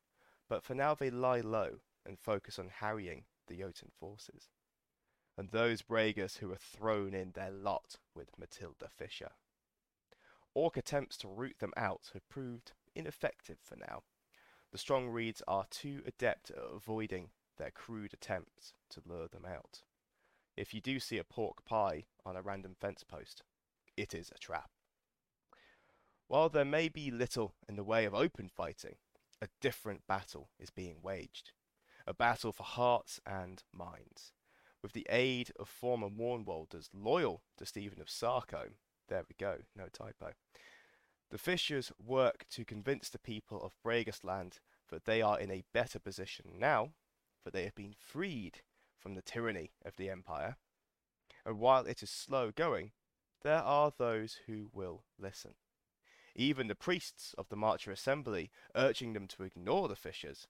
but 0.48 0.62
for 0.62 0.74
now 0.74 0.94
they 0.94 1.10
lie 1.10 1.40
low 1.40 1.80
and 2.04 2.18
focus 2.18 2.60
on 2.60 2.68
harrying 2.68 3.24
the 3.48 3.58
Jotun 3.58 3.90
forces, 3.98 4.48
and 5.36 5.50
those 5.50 5.82
Bregas 5.82 6.38
who 6.38 6.52
are 6.52 6.56
thrown 6.56 7.12
in 7.12 7.32
their 7.32 7.50
lot 7.50 7.96
with 8.14 8.38
Matilda 8.38 8.88
Fisher. 8.88 9.32
Orc 10.56 10.78
attempts 10.78 11.18
to 11.18 11.28
root 11.28 11.58
them 11.58 11.74
out 11.76 12.08
have 12.14 12.26
proved 12.30 12.72
ineffective 12.94 13.58
for 13.62 13.76
now. 13.76 14.04
The 14.72 14.78
strong 14.78 15.06
reeds 15.10 15.42
are 15.46 15.66
too 15.68 16.00
adept 16.06 16.50
at 16.50 16.56
avoiding 16.56 17.28
their 17.58 17.70
crude 17.70 18.14
attempts 18.14 18.72
to 18.88 19.02
lure 19.04 19.28
them 19.28 19.44
out. 19.44 19.82
If 20.56 20.72
you 20.72 20.80
do 20.80 20.98
see 20.98 21.18
a 21.18 21.24
pork 21.24 21.66
pie 21.66 22.06
on 22.24 22.36
a 22.36 22.42
random 22.42 22.74
fence 22.74 23.04
post, 23.04 23.42
it 23.98 24.14
is 24.14 24.30
a 24.34 24.38
trap. 24.38 24.70
While 26.26 26.48
there 26.48 26.64
may 26.64 26.88
be 26.88 27.10
little 27.10 27.52
in 27.68 27.76
the 27.76 27.84
way 27.84 28.06
of 28.06 28.14
open 28.14 28.48
fighting, 28.48 28.96
a 29.42 29.48
different 29.60 30.06
battle 30.06 30.48
is 30.58 30.70
being 30.70 31.02
waged. 31.02 31.52
A 32.06 32.14
battle 32.14 32.52
for 32.52 32.62
hearts 32.62 33.20
and 33.26 33.62
minds. 33.74 34.32
With 34.82 34.94
the 34.94 35.06
aid 35.10 35.52
of 35.60 35.68
former 35.68 36.08
Mournwalders 36.08 36.88
loyal 36.94 37.42
to 37.58 37.66
Stephen 37.66 38.00
of 38.00 38.08
Sarcombe, 38.08 38.78
there 39.08 39.24
we 39.28 39.34
go, 39.38 39.58
no 39.74 39.86
typo. 39.92 40.32
The 41.30 41.38
Fishers 41.38 41.92
work 42.04 42.46
to 42.50 42.64
convince 42.64 43.08
the 43.08 43.18
people 43.18 43.60
of 43.62 43.72
Bregasland 43.84 44.60
that 44.90 45.04
they 45.04 45.20
are 45.20 45.38
in 45.38 45.50
a 45.50 45.64
better 45.74 45.98
position 45.98 46.52
now, 46.58 46.90
that 47.44 47.52
they 47.52 47.64
have 47.64 47.74
been 47.74 47.94
freed 47.98 48.62
from 48.98 49.14
the 49.14 49.22
tyranny 49.22 49.72
of 49.84 49.96
the 49.96 50.08
Empire. 50.08 50.56
And 51.44 51.58
while 51.58 51.86
it 51.86 52.02
is 52.02 52.10
slow 52.10 52.50
going, 52.50 52.92
there 53.42 53.62
are 53.62 53.92
those 53.96 54.40
who 54.46 54.70
will 54.72 55.04
listen. 55.18 55.54
Even 56.34 56.68
the 56.68 56.74
priests 56.74 57.34
of 57.38 57.48
the 57.48 57.56
Marcher 57.56 57.90
Assembly 57.90 58.50
urging 58.74 59.12
them 59.12 59.26
to 59.28 59.42
ignore 59.42 59.88
the 59.88 59.96
Fishers, 59.96 60.46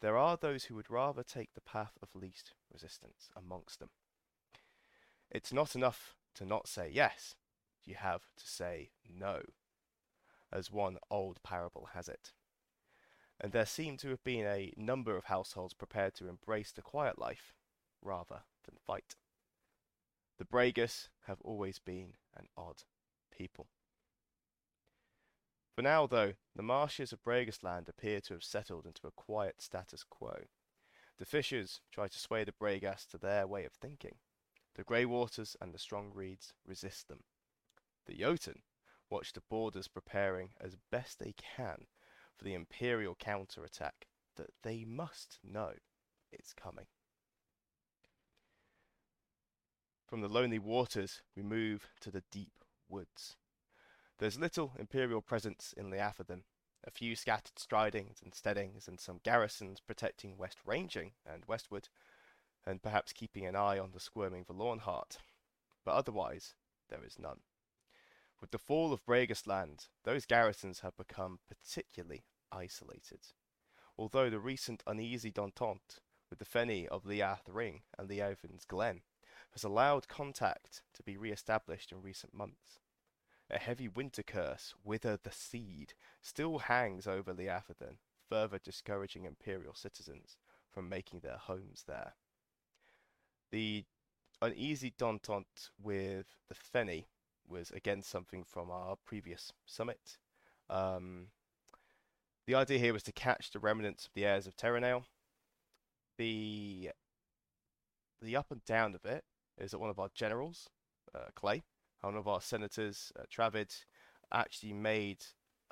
there 0.00 0.16
are 0.16 0.36
those 0.36 0.64
who 0.64 0.74
would 0.74 0.90
rather 0.90 1.22
take 1.22 1.54
the 1.54 1.60
path 1.60 1.92
of 2.02 2.14
least 2.14 2.52
resistance 2.72 3.28
amongst 3.36 3.80
them. 3.80 3.90
It's 5.30 5.52
not 5.52 5.74
enough 5.74 6.14
to 6.36 6.44
not 6.44 6.68
say 6.68 6.90
yes, 6.92 7.34
you 7.86 7.94
have 7.94 8.22
to 8.36 8.46
say 8.46 8.90
no, 9.08 9.40
as 10.52 10.70
one 10.70 10.98
old 11.10 11.42
parable 11.42 11.88
has 11.94 12.08
it. 12.08 12.32
And 13.40 13.52
there 13.52 13.66
seem 13.66 13.96
to 13.98 14.08
have 14.10 14.24
been 14.24 14.46
a 14.46 14.72
number 14.76 15.16
of 15.16 15.24
households 15.24 15.74
prepared 15.74 16.14
to 16.16 16.28
embrace 16.28 16.72
the 16.72 16.82
quiet 16.82 17.18
life 17.18 17.54
rather 18.02 18.42
than 18.64 18.76
fight. 18.84 19.14
The 20.38 20.44
Bregas 20.44 21.08
have 21.26 21.40
always 21.42 21.78
been 21.78 22.14
an 22.36 22.48
odd 22.56 22.82
people. 23.30 23.68
For 25.74 25.82
now, 25.82 26.06
though, 26.06 26.32
the 26.54 26.62
marshes 26.62 27.12
of 27.12 27.22
Bregasland 27.22 27.88
appear 27.88 28.20
to 28.22 28.34
have 28.34 28.44
settled 28.44 28.86
into 28.86 29.06
a 29.06 29.10
quiet 29.10 29.60
status 29.60 30.04
quo. 30.04 30.44
The 31.18 31.26
Fishers 31.26 31.80
try 31.92 32.08
to 32.08 32.18
sway 32.18 32.44
the 32.44 32.52
Bregas 32.52 33.06
to 33.10 33.18
their 33.18 33.46
way 33.46 33.64
of 33.64 33.72
thinking. 33.72 34.16
The 34.74 34.84
grey 34.84 35.04
waters 35.04 35.56
and 35.60 35.72
the 35.72 35.78
strong 35.78 36.10
reeds 36.14 36.54
resist 36.66 37.08
them. 37.08 37.24
The 38.06 38.14
Jotun 38.14 38.62
watch 39.10 39.32
the 39.32 39.42
borders 39.48 39.88
preparing 39.88 40.50
as 40.60 40.76
best 40.90 41.18
they 41.18 41.34
can 41.56 41.86
for 42.36 42.44
the 42.44 42.54
Imperial 42.54 43.14
counterattack 43.14 44.06
that 44.36 44.50
they 44.62 44.84
must 44.84 45.38
know 45.42 45.72
it's 46.30 46.52
coming. 46.52 46.86
From 50.06 50.20
the 50.20 50.28
lonely 50.28 50.58
waters, 50.58 51.22
we 51.34 51.42
move 51.42 51.88
to 52.00 52.10
the 52.10 52.22
deep 52.30 52.64
woods. 52.88 53.36
There's 54.18 54.38
little 54.38 54.72
Imperial 54.78 55.20
presence 55.20 55.74
in 55.76 55.90
Liathaven, 55.90 56.42
a 56.84 56.90
few 56.90 57.16
scattered 57.16 57.58
stridings 57.58 58.22
and 58.22 58.32
steadings, 58.32 58.86
and 58.86 59.00
some 59.00 59.20
garrisons 59.24 59.80
protecting 59.80 60.38
West 60.38 60.58
Ranging 60.64 61.12
and 61.26 61.44
westward, 61.46 61.88
and 62.64 62.82
perhaps 62.82 63.12
keeping 63.12 63.46
an 63.46 63.56
eye 63.56 63.78
on 63.78 63.90
the 63.92 64.00
squirming 64.00 64.44
Verlornheart. 64.44 65.18
But 65.84 65.94
otherwise, 65.94 66.54
there 66.88 67.04
is 67.04 67.18
none. 67.18 67.40
With 68.40 68.50
the 68.50 68.58
fall 68.58 68.92
of 68.92 69.04
Bregasland, 69.04 69.88
those 70.04 70.26
garrisons 70.26 70.80
have 70.80 70.96
become 70.96 71.38
particularly 71.48 72.24
isolated. 72.52 73.20
Although 73.98 74.30
the 74.30 74.38
recent 74.40 74.82
uneasy 74.86 75.32
entente 75.36 76.00
with 76.28 76.38
the 76.38 76.44
Feni 76.44 76.86
of 76.86 77.06
Leath 77.06 77.48
Ring 77.48 77.82
and 77.98 78.08
Leovin's 78.08 78.64
Glen 78.64 79.02
has 79.52 79.64
allowed 79.64 80.08
contact 80.08 80.82
to 80.92 81.02
be 81.02 81.16
re-established 81.16 81.92
in 81.92 82.02
recent 82.02 82.34
months. 82.34 82.78
A 83.48 83.58
heavy 83.58 83.88
winter 83.88 84.22
curse, 84.22 84.74
Wither 84.84 85.16
the 85.22 85.32
Seed, 85.32 85.94
still 86.20 86.58
hangs 86.58 87.06
over 87.06 87.32
Liathaven, 87.32 87.98
further 88.28 88.58
discouraging 88.58 89.24
Imperial 89.24 89.74
citizens 89.74 90.36
from 90.70 90.88
making 90.88 91.20
their 91.20 91.38
homes 91.38 91.84
there. 91.86 92.14
The 93.50 93.86
uneasy 94.42 94.92
entente 95.00 95.70
with 95.80 96.26
the 96.48 96.54
Feni 96.54 97.06
was 97.48 97.70
again 97.70 98.02
something 98.02 98.44
from 98.44 98.70
our 98.70 98.96
previous 99.04 99.52
summit. 99.64 100.18
Um, 100.68 101.28
the 102.46 102.54
idea 102.54 102.78
here 102.78 102.92
was 102.92 103.02
to 103.04 103.12
catch 103.12 103.50
the 103.50 103.58
remnants 103.58 104.06
of 104.06 104.12
the 104.14 104.24
heirs 104.24 104.46
of 104.46 104.56
Terunael. 104.56 105.04
The 106.18 106.90
the 108.22 108.36
up 108.36 108.50
and 108.50 108.64
down 108.64 108.94
of 108.94 109.04
it 109.04 109.24
is 109.58 109.70
that 109.70 109.78
one 109.78 109.90
of 109.90 109.98
our 109.98 110.08
generals, 110.14 110.68
uh, 111.14 111.30
Clay, 111.34 111.64
one 112.00 112.16
of 112.16 112.28
our 112.28 112.40
senators, 112.40 113.12
uh, 113.18 113.24
Travid, 113.30 113.84
actually 114.32 114.72
made 114.72 115.24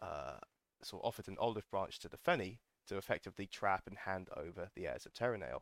uh, 0.02 0.38
sort 0.83 1.02
of 1.02 1.09
offered 1.09 1.28
an 1.28 1.37
olive 1.38 1.69
branch 1.71 1.99
to 2.00 2.09
the 2.09 2.19
Feni 2.19 2.59
to 2.88 2.97
effectively 2.97 3.47
trap 3.47 3.85
and 3.87 3.99
hand 3.99 4.28
over 4.37 4.69
the 4.75 4.87
heirs 4.87 5.07
of 5.07 5.12
Terunael. 5.14 5.61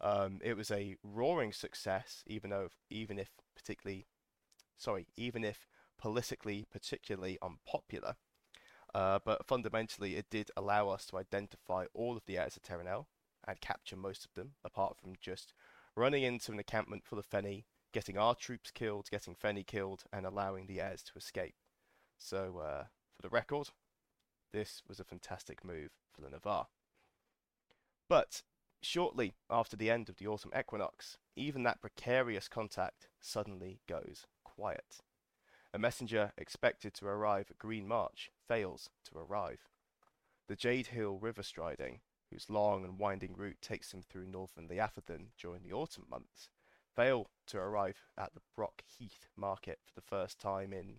Um, 0.00 0.38
it 0.42 0.56
was 0.56 0.70
a 0.70 0.96
roaring 1.02 1.52
success, 1.52 2.22
even 2.26 2.50
though 2.50 2.68
even 2.88 3.18
if 3.18 3.30
particularly, 3.54 4.06
sorry, 4.80 5.06
even 5.16 5.44
if 5.44 5.66
politically 5.98 6.66
particularly 6.72 7.38
unpopular. 7.42 8.16
Uh, 8.94 9.20
but 9.24 9.46
fundamentally, 9.46 10.16
it 10.16 10.26
did 10.30 10.50
allow 10.56 10.88
us 10.88 11.06
to 11.06 11.18
identify 11.18 11.84
all 11.94 12.16
of 12.16 12.24
the 12.26 12.38
heirs 12.38 12.56
of 12.56 12.62
Terunael 12.62 13.06
and 13.46 13.60
capture 13.60 13.96
most 13.96 14.24
of 14.24 14.34
them, 14.34 14.52
apart 14.64 14.96
from 14.98 15.14
just 15.20 15.52
running 15.94 16.22
into 16.22 16.50
an 16.50 16.58
encampment 16.58 17.04
full 17.04 17.18
of 17.18 17.28
Feni, 17.28 17.64
getting 17.92 18.18
our 18.18 18.34
troops 18.34 18.70
killed, 18.70 19.08
getting 19.10 19.34
Feni 19.34 19.64
killed, 19.66 20.04
and 20.12 20.26
allowing 20.26 20.66
the 20.66 20.80
heirs 20.80 21.02
to 21.02 21.12
escape. 21.16 21.54
So, 22.18 22.58
uh, 22.58 22.84
for 23.14 23.22
the 23.22 23.28
record, 23.28 23.68
this 24.52 24.82
was 24.88 24.98
a 24.98 25.04
fantastic 25.04 25.64
move 25.64 25.90
for 26.12 26.22
the 26.22 26.30
Navarr. 26.30 26.66
But 28.08 28.42
shortly 28.82 29.34
after 29.48 29.76
the 29.76 29.90
end 29.90 30.08
of 30.08 30.16
the 30.16 30.26
autumn 30.26 30.52
equinox, 30.58 31.18
even 31.36 31.62
that 31.62 31.80
precarious 31.80 32.48
contact 32.48 33.08
suddenly 33.20 33.80
goes 33.88 34.26
quiet. 34.60 34.98
A 35.72 35.78
messenger 35.78 36.32
expected 36.36 36.92
to 36.94 37.06
arrive 37.06 37.46
at 37.50 37.58
Green 37.58 37.88
March 37.88 38.30
fails 38.46 38.90
to 39.10 39.18
arrive. 39.18 39.70
The 40.48 40.56
Jade 40.56 40.88
Hill 40.88 41.18
river 41.18 41.42
striding 41.42 42.00
whose 42.30 42.50
long 42.50 42.84
and 42.84 42.98
winding 42.98 43.34
route 43.34 43.60
takes 43.60 43.90
them 43.90 44.02
through 44.02 44.26
northern 44.26 44.68
Liathaven 44.68 45.28
during 45.38 45.62
the 45.62 45.72
autumn 45.72 46.04
months, 46.10 46.48
fail 46.94 47.30
to 47.46 47.58
arrive 47.58 47.96
at 48.16 48.34
the 48.34 48.42
Brock 48.54 48.82
Heath 48.86 49.28
market 49.36 49.78
for 49.84 49.94
the 49.94 50.06
first 50.06 50.38
time 50.38 50.72
in, 50.72 50.96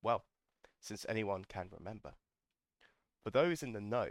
well, 0.00 0.24
since 0.80 1.04
anyone 1.08 1.44
can 1.48 1.68
remember. 1.70 2.12
For 3.22 3.30
those 3.30 3.62
in 3.62 3.72
the 3.72 3.80
know, 3.80 4.08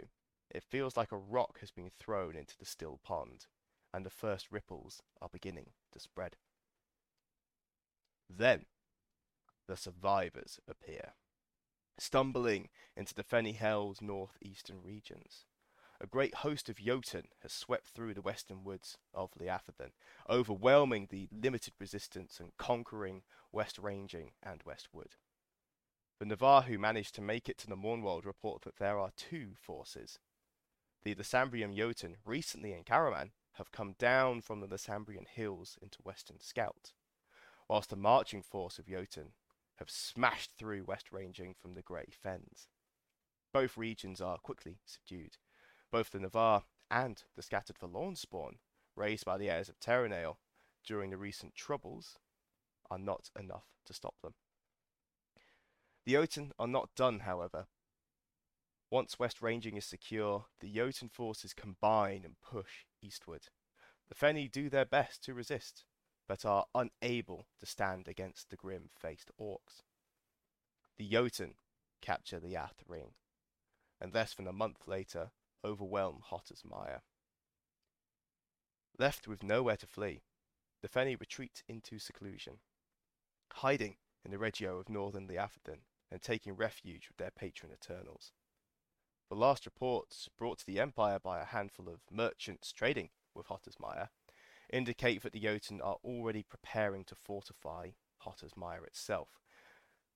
it 0.50 0.62
feels 0.62 0.96
like 0.96 1.10
a 1.10 1.16
rock 1.16 1.58
has 1.60 1.70
been 1.70 1.90
thrown 1.98 2.36
into 2.36 2.56
the 2.58 2.66
still 2.66 3.00
pond, 3.02 3.46
and 3.92 4.06
the 4.06 4.10
first 4.10 4.52
ripples 4.52 5.02
are 5.20 5.28
beginning 5.32 5.70
to 5.92 5.98
spread. 5.98 6.36
Then, 8.34 8.66
the 9.66 9.76
survivors 9.76 10.58
appear, 10.66 11.14
stumbling 11.98 12.68
into 12.96 13.14
the 13.14 13.24
Feni 13.24 13.54
Hell's 13.54 14.00
northeastern 14.00 14.82
regions 14.82 15.44
a 16.02 16.06
great 16.06 16.34
host 16.34 16.68
of 16.68 16.78
Jotun 16.78 17.28
has 17.42 17.52
swept 17.52 17.86
through 17.86 18.12
the 18.12 18.22
western 18.22 18.64
woods 18.64 18.98
of 19.14 19.30
Liathaven, 19.38 19.92
overwhelming 20.28 21.06
the 21.08 21.28
limited 21.30 21.74
resistance 21.78 22.40
and 22.40 22.56
conquering 22.56 23.22
West 23.52 23.78
Ranging 23.78 24.32
and 24.42 24.62
Westwood. 24.64 25.14
The 26.18 26.26
Navarr 26.26 26.62
who 26.62 26.76
managed 26.76 27.14
to 27.14 27.20
make 27.20 27.48
it 27.48 27.56
to 27.58 27.68
the 27.68 27.76
Mournwold 27.76 28.24
report 28.24 28.62
that 28.62 28.76
there 28.76 28.98
are 28.98 29.12
two 29.16 29.52
forces. 29.54 30.18
The 31.04 31.14
Lysambrium 31.14 31.76
Jotun, 31.76 32.16
recently 32.24 32.72
in 32.72 32.82
Kahraman, 32.82 33.30
have 33.52 33.70
come 33.70 33.94
down 33.96 34.40
from 34.40 34.58
the 34.58 34.66
Lysambrian 34.66 35.28
hills 35.28 35.78
into 35.80 36.02
Western 36.02 36.40
Scout, 36.40 36.92
whilst 37.68 37.90
the 37.90 37.96
marching 37.96 38.42
force 38.42 38.78
of 38.78 38.88
Jotun 38.88 39.32
have 39.76 39.90
smashed 39.90 40.52
through 40.56 40.84
West 40.84 41.12
Ranging 41.12 41.54
from 41.60 41.74
the 41.74 41.82
Grey 41.82 42.08
Fens. 42.10 42.68
Both 43.52 43.76
regions 43.76 44.20
are 44.20 44.38
quickly 44.38 44.78
subdued, 44.84 45.36
both 45.90 46.10
the 46.10 46.20
Navarr 46.20 46.64
and 46.90 47.22
the 47.36 47.42
scattered 47.42 47.78
forlorn 47.78 48.16
spawn 48.16 48.58
raised 48.94 49.24
by 49.24 49.38
the 49.38 49.50
heirs 49.50 49.68
of 49.68 49.80
Terunael 49.80 50.36
during 50.84 51.10
the 51.10 51.16
recent 51.16 51.54
troubles 51.54 52.18
are 52.90 52.98
not 52.98 53.30
enough 53.38 53.66
to 53.86 53.92
stop 53.92 54.14
them. 54.22 54.34
The 56.04 56.12
Jotun 56.12 56.52
are 56.58 56.66
not 56.66 56.94
done, 56.94 57.20
however. 57.20 57.66
Once 58.90 59.18
West 59.18 59.40
Ranging 59.40 59.76
is 59.76 59.86
secure, 59.86 60.46
the 60.60 60.70
Jotun 60.70 61.08
forces 61.08 61.54
combine 61.54 62.22
and 62.24 62.40
push 62.42 62.84
eastward. 63.00 63.48
The 64.08 64.14
Feni 64.14 64.50
do 64.50 64.68
their 64.68 64.84
best 64.84 65.24
to 65.24 65.34
resist, 65.34 65.84
but 66.32 66.46
are 66.46 66.64
unable 66.74 67.46
to 67.60 67.66
stand 67.66 68.08
against 68.08 68.48
the 68.48 68.56
grim-faced 68.56 69.30
orcs. 69.38 69.82
The 70.96 71.06
Jotun 71.06 71.56
capture 72.00 72.40
the 72.40 72.54
Yath 72.54 72.82
Ring, 72.88 73.10
and 74.00 74.14
less 74.14 74.32
than 74.32 74.46
a 74.46 74.52
month 74.52 74.88
later 74.88 75.32
overwhelm 75.62 76.20
Hottersmeyer. 76.30 77.00
Left 78.98 79.28
with 79.28 79.42
nowhere 79.42 79.76
to 79.76 79.86
flee, 79.86 80.22
the 80.80 80.88
Feni 80.88 81.20
retreat 81.20 81.62
into 81.68 81.98
seclusion, 81.98 82.60
hiding 83.52 83.96
in 84.24 84.30
the 84.30 84.38
Regio 84.38 84.78
of 84.78 84.88
northern 84.88 85.28
Liathaven 85.28 85.80
and 86.10 86.22
taking 86.22 86.56
refuge 86.56 87.08
with 87.08 87.18
their 87.18 87.30
patron 87.30 87.72
Eternals. 87.74 88.32
The 89.28 89.36
last 89.36 89.66
reports 89.66 90.30
brought 90.38 90.60
to 90.60 90.66
the 90.66 90.80
Empire 90.80 91.18
by 91.22 91.42
a 91.42 91.44
handful 91.44 91.90
of 91.90 92.00
merchants 92.10 92.72
trading 92.72 93.10
with 93.34 93.48
Hottersmeyer 93.48 94.08
indicate 94.72 95.22
that 95.22 95.32
the 95.32 95.40
Jotun 95.40 95.80
are 95.80 95.98
already 96.02 96.42
preparing 96.42 97.04
to 97.04 97.14
fortify 97.14 97.90
Hottersmeyer 98.26 98.84
itself, 98.86 99.28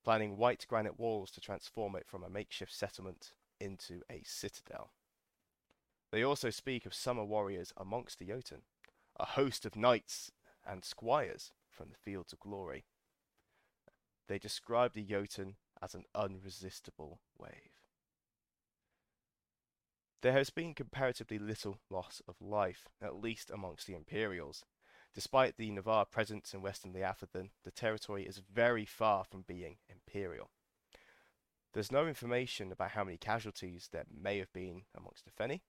planning 0.03 0.37
white 0.37 0.67
granite 0.69 0.99
walls 0.99 1.31
to 1.33 1.41
transform 1.41 1.95
it 1.95 2.07
from 2.07 2.25
a 2.25 2.31
makeshift 2.31 2.75
settlement 2.75 3.33
into 3.61 4.01
a 4.11 4.23
citadel. 4.25 4.93
They 6.11 6.23
also 6.23 6.51
speak 6.51 6.87
of 6.87 6.95
summer 6.95 7.25
warriors 7.25 7.73
amongst 7.77 8.19
the 8.19 8.27
Jotun, 8.27 8.63
a 9.19 9.27
host 9.27 9.67
of 9.67 9.77
knights 9.77 10.33
and 10.67 10.85
squires 10.85 11.53
from 11.69 11.91
the 11.91 11.97
fields 11.97 12.33
of 12.33 12.41
glory. 12.41 12.85
They 14.29 14.39
describe 14.39 14.95
the 14.95 15.05
Jotun 15.05 15.57
as 15.83 15.95
an 15.95 16.05
unresistible 16.15 17.21
wave. 17.39 17.86
There 20.23 20.33
has 20.33 20.51
been 20.51 20.75
comparatively 20.75 21.39
little 21.39 21.79
loss 21.91 22.23
of 22.27 22.41
life, 22.41 22.89
at 23.03 23.21
least 23.21 23.51
amongst 23.51 23.87
the 23.87 23.95
Imperials. 23.95 24.65
Despite 25.15 25.57
the 25.57 25.71
Navarr 25.71 26.05
presence 26.05 26.53
in 26.53 26.63
western 26.63 26.93
Liathaven, 26.93 27.51
the 27.65 27.71
territory 27.71 28.27
is 28.27 28.39
very 28.53 28.85
far 28.85 29.25
from 29.25 29.43
being 29.43 29.77
imperial. 29.89 30.51
There's 31.73 31.93
no 31.93 32.07
information 32.07 32.73
about 32.73 32.93
how 32.93 33.05
many 33.05 33.19
casualties 33.19 33.89
there 33.93 34.07
may 34.11 34.39
have 34.39 34.53
been 34.53 34.83
amongst 34.95 35.25
the 35.25 35.31
Feni. 35.31 35.61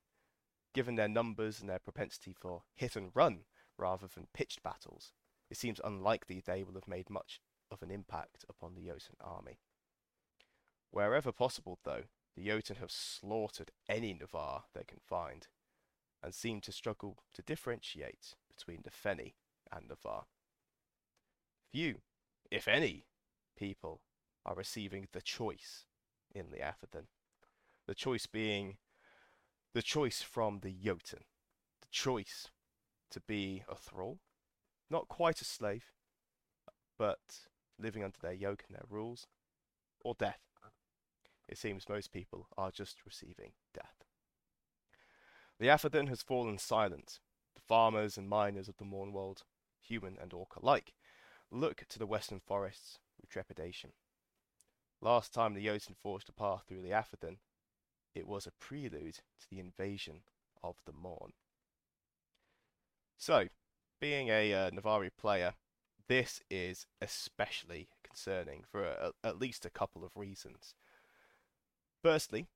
Given 0.74 0.96
their 0.96 1.08
numbers 1.10 1.60
and 1.60 1.70
their 1.70 1.80
propensity 1.80 2.34
for 2.34 2.64
hit 2.74 2.96
and 2.96 3.12
run 3.14 3.46
rather 3.78 4.08
than 4.08 4.28
pitched 4.34 4.64
battles, 4.64 5.12
it 5.50 5.58
seems 5.58 5.82
unlikely 5.84 6.42
they 6.46 6.64
will 6.64 6.76
have 6.76 6.88
made 6.88 7.10
much 7.10 7.42
of 7.70 7.82
an 7.82 7.92
impact 7.92 8.46
upon 8.50 8.76
the 8.76 8.86
Jotun 8.86 9.18
army. 9.20 9.60
Wherever 10.92 11.32
possible, 11.32 11.80
though, 11.84 12.04
the 12.38 12.46
Jotun 12.46 12.76
have 12.78 12.92
slaughtered 12.92 13.72
any 13.90 14.14
Navarr 14.14 14.66
they 14.76 14.84
can 14.84 15.00
find, 15.04 15.48
and 16.22 16.34
seem 16.34 16.62
to 16.62 16.72
struggle 16.72 17.18
to 17.34 17.42
differentiate 17.42 18.36
between 18.56 18.82
the 18.84 18.92
Feni 18.92 19.34
and 19.72 19.88
Navarr. 19.90 20.26
Few, 21.72 22.02
if 22.52 22.68
any, 22.68 23.06
people 23.58 24.02
are 24.46 24.56
receiving 24.56 25.08
the 25.14 25.22
choice 25.22 25.86
in 26.34 26.52
the 26.52 26.58
Liathaven. 26.58 27.08
The 27.88 27.96
choice 27.96 28.28
being 28.28 28.78
the 29.74 29.82
choice 29.82 30.22
from 30.22 30.60
the 30.60 30.72
Jotun, 30.72 31.24
the 31.82 31.88
choice 31.90 32.50
to 33.10 33.20
be 33.20 33.64
a 33.68 33.76
thrall, 33.76 34.20
not 34.92 35.08
quite 35.08 35.42
a 35.42 35.46
slave, 35.46 35.92
but 37.00 37.48
living 37.80 38.04
under 38.04 38.20
their 38.22 38.34
yoke 38.34 38.64
and 38.68 38.76
their 38.76 38.86
rules, 38.90 39.26
or 40.04 40.14
death 40.18 40.47
it 41.48 41.58
seems 41.58 41.90
most 41.90 42.12
people 42.12 42.48
are 42.58 42.72
just 42.72 43.06
receiving 43.06 43.52
death. 43.74 44.04
Liathaven 45.62 46.08
has 46.10 46.22
fallen 46.22 46.58
silent. 46.58 47.20
The 47.56 47.62
farmers 47.62 48.18
and 48.18 48.30
miners 48.30 48.68
of 48.68 48.78
the 48.78 48.86
Mournwold, 48.86 49.44
human 49.82 50.18
and 50.22 50.34
orc 50.34 50.56
alike, 50.56 50.94
look 51.50 51.84
to 51.90 52.00
the 52.00 52.06
western 52.06 52.40
forests 52.40 53.00
with 53.20 53.30
trepidation. 53.30 53.92
Last 55.02 55.34
time 55.34 55.54
the 55.54 55.64
Jotun 55.64 55.96
forged 56.02 56.30
a 56.30 56.34
path 56.34 56.64
through 56.68 56.84
Liathaven, 56.84 57.38
it 58.14 58.28
was 58.28 58.48
a 58.48 58.52
prelude 58.60 59.20
to 59.40 59.50
the 59.50 59.60
invasion 59.60 60.22
of 60.64 60.78
the 60.86 60.92
Mourne. 60.92 61.34
So, 63.18 63.48
being 64.00 64.30
a 64.30 64.54
uh, 64.54 64.72
Navarri 64.72 65.12
player, 65.16 65.54
this 66.08 66.42
is 66.50 66.88
especially 67.02 67.90
concerning 68.04 68.64
for 68.70 68.84
a, 68.84 69.12
a, 69.24 69.28
at 69.28 69.40
least 69.40 69.66
a 69.66 69.70
couple 69.70 70.04
of 70.04 70.16
reasons. 70.16 70.74
Firstly, 72.08 72.48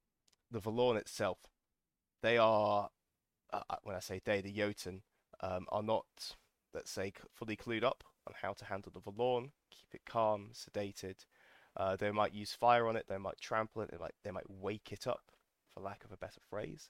the 0.50 0.62
Vallorn 0.62 0.96
itself. 0.96 1.40
They 2.24 2.38
are, 2.38 2.90
uh, 3.52 3.60
uh, 3.70 3.76
when 3.84 3.98
I 3.98 4.00
say 4.00 4.22
they, 4.24 4.40
the 4.40 4.50
Jotun, 4.50 5.02
um, 5.42 5.66
are 5.68 5.84
not, 5.84 6.06
let's 6.74 6.90
say, 6.90 7.12
fully 7.34 7.58
clued 7.58 7.84
up 7.84 8.06
on 8.26 8.34
how 8.42 8.54
to 8.54 8.64
handle 8.64 8.94
the 8.94 9.02
Vallorn, 9.02 9.52
keep 9.70 9.94
it 9.94 10.06
calm, 10.06 10.52
sedated. 10.54 11.26
Uh, 11.76 11.98
they 11.98 12.12
might 12.12 12.34
use 12.34 12.54
fire 12.54 12.88
on 12.88 12.96
it, 12.96 13.08
they 13.10 13.18
might 13.18 13.42
trample 13.42 13.82
it, 13.82 13.92
they 13.92 13.98
might, 13.98 14.14
they 14.24 14.32
might 14.32 14.50
wake 14.50 14.94
it 14.94 15.06
up, 15.06 15.34
for 15.68 15.82
lack 15.82 16.06
of 16.06 16.14
a 16.14 16.18
better 16.18 16.40
phrase. 16.50 16.90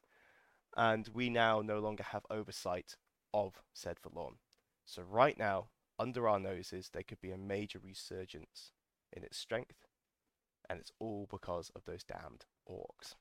And 0.77 1.09
we 1.11 1.31
now 1.31 1.61
no 1.61 1.79
longer 1.79 2.03
have 2.03 2.27
oversight 2.29 2.95
of 3.33 3.63
said 3.73 3.97
Vallorn. 4.03 4.35
So 4.85 5.01
right 5.01 5.39
now, 5.39 5.69
under 5.97 6.27
our 6.27 6.39
noses, 6.39 6.91
there 6.93 7.01
could 7.01 7.21
be 7.21 7.31
a 7.31 7.39
major 7.39 7.79
resurgence 7.83 8.71
in 9.11 9.23
its 9.23 9.39
strength 9.39 9.87
and 10.71 10.79
it's 10.79 10.91
all 10.99 11.27
because 11.29 11.69
of 11.75 11.83
those 11.85 12.03
damned 12.03 12.45
orcs. 12.69 13.15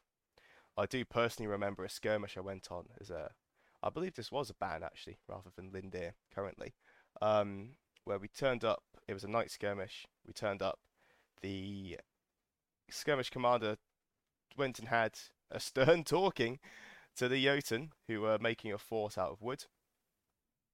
I 0.76 0.86
do 0.86 1.04
personally 1.04 1.48
remember 1.48 1.84
a 1.84 1.90
skirmish 1.90 2.36
I 2.36 2.40
went 2.40 2.68
on 2.70 2.86
as 3.00 3.10
a, 3.10 3.30
I 3.82 3.90
believe 3.90 4.14
this 4.14 4.32
was 4.32 4.50
a 4.50 4.54
ban 4.54 4.82
actually, 4.82 5.18
rather 5.28 5.50
than 5.54 5.70
Lindir 5.70 6.12
currently, 6.34 6.74
um, 7.20 7.70
where 8.04 8.18
we 8.18 8.28
turned 8.28 8.64
up. 8.64 8.82
It 9.08 9.14
was 9.14 9.24
a 9.24 9.28
night 9.28 9.50
skirmish. 9.50 10.06
We 10.26 10.32
turned 10.32 10.62
up. 10.62 10.78
The 11.42 11.98
skirmish 12.90 13.30
commander 13.30 13.76
went 14.56 14.78
and 14.78 14.88
had 14.88 15.18
a 15.50 15.60
stern 15.60 16.04
talking 16.04 16.58
to 17.16 17.28
the 17.28 17.44
Jotun, 17.44 17.90
who 18.08 18.20
were 18.20 18.38
making 18.38 18.72
a 18.72 18.78
fort 18.78 19.18
out 19.18 19.30
of 19.30 19.42
wood. 19.42 19.64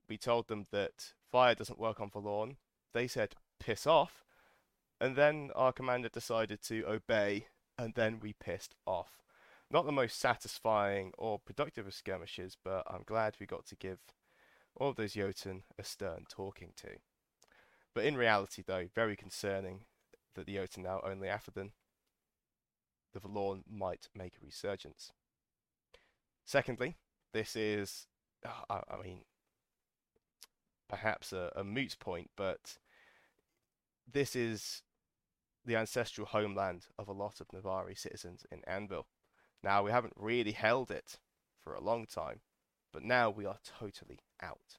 We 0.09 0.19
told 0.19 0.49
them 0.49 0.67
that 0.71 1.15
fire 1.31 1.55
doesn't 1.55 1.79
work 1.79 2.01
on 2.01 2.11
Forlorn. 2.11 2.57
They 2.95 3.09
said, 3.09 3.35
piss 3.59 3.87
off. 3.87 4.25
And 5.01 5.17
then 5.17 5.51
our 5.55 5.73
commander 5.73 6.09
decided 6.09 6.63
to 6.65 6.85
obey, 6.87 7.49
and 7.79 7.95
then 7.95 8.19
we 8.21 8.33
pissed 8.33 8.75
off. 8.87 9.23
Not 9.71 9.85
the 9.85 9.93
most 9.93 10.19
satisfying 10.19 11.13
or 11.19 11.39
productive 11.39 11.87
of 11.87 11.95
skirmishes, 11.95 12.57
but 12.63 12.85
I'm 12.89 13.03
glad 13.05 13.37
we 13.39 13.47
got 13.47 13.67
to 13.67 13.77
give 13.77 13.99
all 14.77 14.91
of 14.91 14.97
those 14.97 15.15
Jotun 15.15 15.63
a 15.79 15.85
stern 15.85 16.25
talking 16.29 16.73
to. 16.77 16.89
But 17.95 18.05
in 18.05 18.17
reality, 18.17 18.63
though, 18.65 18.89
very 18.95 19.17
concerning 19.17 19.81
that 20.35 20.47
the 20.47 20.55
Jotun 20.55 20.85
now 20.85 21.01
only 21.03 21.29
Liathaven. 21.29 21.71
The 23.13 23.21
Vallorn 23.21 23.63
might 23.69 24.09
make 24.15 24.35
a 24.35 24.45
resurgence. 24.45 25.11
Secondly, 26.45 26.97
this 27.33 27.57
is, 27.57 28.07
uh, 28.45 28.81
I 28.91 29.03
mean, 29.03 29.23
perhaps 30.89 31.33
a, 31.33 31.51
a 31.57 31.65
moot 31.65 31.97
point, 31.99 32.31
but 32.37 32.77
this 34.11 34.37
is 34.37 34.83
the 35.67 35.77
ancestral 35.77 36.27
homeland 36.29 36.87
of 36.99 37.09
a 37.09 37.13
lot 37.13 37.41
of 37.41 37.49
Navarri 37.49 37.99
citizens 37.99 38.47
in 38.51 38.63
Anvil. 38.67 39.07
Now, 39.63 39.83
we 39.83 39.91
haven't 39.91 40.15
really 40.17 40.53
held 40.53 40.91
it 40.91 41.19
for 41.63 41.75
a 41.75 41.83
long 41.83 42.07
time, 42.07 42.41
but 42.93 43.03
now 43.03 43.31
we 43.31 43.45
are 43.45 43.59
totally 43.65 44.21
out. 44.41 44.79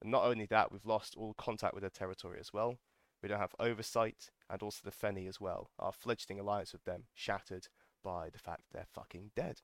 And 0.00 0.10
not 0.10 0.24
only 0.24 0.46
that, 0.46 0.72
we've 0.72 0.86
lost 0.86 1.14
all 1.16 1.34
contact 1.34 1.74
with 1.74 1.82
their 1.82 1.90
territory 1.90 2.38
as 2.40 2.52
well. 2.52 2.78
We 3.22 3.28
don't 3.28 3.38
have 3.38 3.54
oversight, 3.60 4.30
and 4.50 4.62
also 4.62 4.80
the 4.82 4.90
Feni 4.90 5.28
as 5.28 5.40
well. 5.40 5.70
Our 5.78 5.92
fledgling 5.92 6.40
alliance 6.40 6.72
with 6.72 6.84
them 6.84 7.04
shattered 7.14 7.68
by 8.02 8.30
the 8.30 8.38
fact 8.38 8.62
they're 8.72 8.86
fucking 8.92 9.30
dead. 9.36 9.60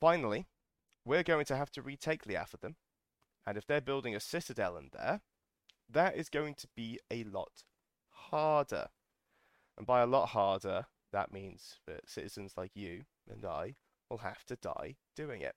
Finally, 0.00 0.46
we're 1.04 1.24
going 1.24 1.46
to 1.46 1.56
have 1.56 1.70
to 1.72 1.82
retake 1.82 2.24
Liathaven, 2.24 2.74
and 3.46 3.56
if 3.56 3.66
they're 3.66 3.80
building 3.80 4.14
a 4.14 4.20
citadel 4.20 4.76
in 4.76 4.90
there, 4.92 5.22
that 5.90 6.14
is 6.14 6.28
going 6.28 6.54
to 6.54 6.68
be 6.76 7.00
a 7.10 7.24
lot 7.24 7.64
harder. 8.10 8.88
And 9.78 9.86
by 9.86 10.00
a 10.00 10.06
lot 10.06 10.30
harder, 10.30 10.86
that 11.12 11.32
means 11.32 11.78
that 11.86 12.10
citizens 12.10 12.54
like 12.56 12.72
you 12.74 13.04
and 13.30 13.44
I 13.44 13.76
will 14.10 14.18
have 14.18 14.44
to 14.46 14.56
die 14.56 14.96
doing 15.14 15.40
it. 15.40 15.54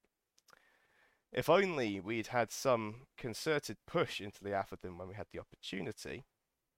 If 1.33 1.49
only 1.49 1.99
we'd 1.99 2.27
had 2.27 2.51
some 2.51 3.07
concerted 3.17 3.77
push 3.87 4.21
into 4.21 4.43
the 4.43 4.51
Liathaven 4.51 4.97
when 4.97 5.07
we 5.07 5.15
had 5.15 5.27
the 5.33 5.39
opportunity, 5.39 6.25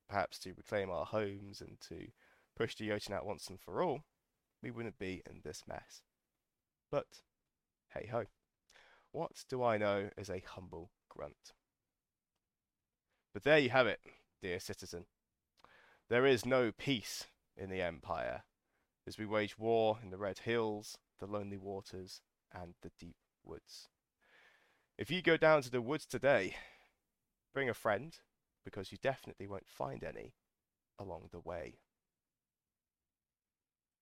perhaps 0.07 0.39
to 0.39 0.53
reclaim 0.53 0.89
our 0.89 1.05
homes 1.05 1.59
and 1.59 1.81
to 1.89 2.07
push 2.55 2.75
the 2.75 2.87
Jotun 2.87 3.15
out 3.15 3.25
once 3.25 3.47
and 3.47 3.59
for 3.59 3.83
all, 3.83 4.01
we 4.61 4.71
wouldn't 4.71 4.97
be 4.97 5.21
in 5.29 5.41
this 5.43 5.63
mess. 5.67 6.01
But 6.89 7.21
hey 7.93 8.07
ho, 8.09 8.25
what 9.11 9.43
do 9.49 9.63
I 9.63 9.77
know 9.77 10.11
as 10.17 10.29
a 10.29 10.43
humble 10.47 10.91
grunt? 11.09 11.53
But 13.33 13.43
there 13.43 13.59
you 13.59 13.71
have 13.71 13.87
it, 13.87 13.99
dear 14.41 14.59
citizen. 14.59 15.07
There 16.09 16.25
is 16.25 16.45
no 16.45 16.71
peace 16.71 17.25
in 17.57 17.69
the 17.69 17.81
Empire. 17.81 18.43
as 19.05 19.17
we 19.17 19.25
wage 19.25 19.57
war 19.57 19.99
in 20.01 20.09
the 20.09 20.17
Red 20.17 20.39
Hills, 20.39 20.97
the 21.19 21.27
Lonely 21.27 21.57
Waters, 21.57 22.21
and 22.53 22.73
the 22.81 22.91
Deep 22.99 23.17
Woods. 23.43 23.89
If 24.97 25.11
you 25.11 25.21
go 25.21 25.37
down 25.37 25.61
to 25.63 25.71
the 25.71 25.81
woods 25.81 26.05
today, 26.05 26.55
bring 27.53 27.69
a 27.69 27.73
friend, 27.73 28.15
because 28.63 28.91
you 28.91 28.97
definitely 29.01 29.47
won't 29.47 29.67
find 29.67 30.03
any 30.03 30.35
along 30.97 31.29
the 31.31 31.39
way. 31.39 31.79